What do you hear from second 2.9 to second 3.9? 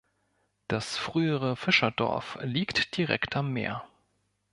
direkt am Meer.